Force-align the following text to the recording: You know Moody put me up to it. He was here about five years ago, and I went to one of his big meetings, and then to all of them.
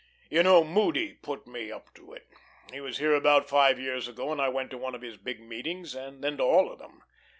You 0.31 0.41
know 0.41 0.63
Moody 0.63 1.13
put 1.13 1.45
me 1.45 1.71
up 1.71 1.93
to 1.93 2.11
it. 2.13 2.25
He 2.73 2.81
was 2.81 2.97
here 2.97 3.13
about 3.13 3.47
five 3.47 3.79
years 3.79 4.07
ago, 4.07 4.31
and 4.31 4.41
I 4.41 4.49
went 4.49 4.71
to 4.71 4.77
one 4.79 4.95
of 4.95 5.03
his 5.03 5.15
big 5.15 5.39
meetings, 5.39 5.93
and 5.93 6.23
then 6.23 6.37
to 6.37 6.43
all 6.43 6.71
of 6.71 6.79
them. 6.79 7.03